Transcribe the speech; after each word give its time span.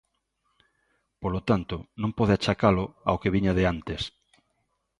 Polo 1.21 1.41
tanto, 1.49 1.75
non 2.01 2.11
pode 2.17 2.33
achacalo 2.35 2.85
ao 3.07 3.19
que 3.21 3.33
viña 3.35 3.53
de 3.57 3.63
antes. 3.73 4.01